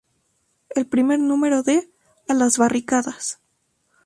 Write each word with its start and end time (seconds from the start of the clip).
El 0.71 0.87
primer 0.87 1.19
número 1.19 1.61
de 1.61 1.91
"¡A 2.27 2.33
las 2.33 2.57
Barricadas! 2.57 3.39